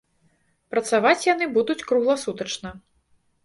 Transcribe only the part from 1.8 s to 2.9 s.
кругласутачна.